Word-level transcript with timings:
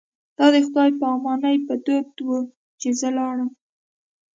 دا 0.37 0.45
د 0.53 0.55
خدای 0.67 0.89
په 0.99 1.05
امانۍ 1.15 1.55
په 1.67 1.73
دود 1.85 2.07
و 2.27 2.31
چې 2.79 2.89
زه 2.99 3.09
لاړم. 3.17 3.49